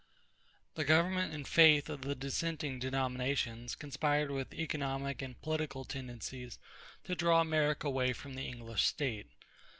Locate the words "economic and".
4.51-5.39